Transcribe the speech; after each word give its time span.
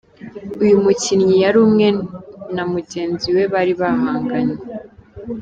Uyu 0.63 0.75
mukinnyi 0.83 1.35
yarumwe 1.43 1.87
na 2.55 2.63
mugenzi 2.71 3.27
we 3.35 3.43
bari 3.53 3.73
bahanganye. 3.79 4.57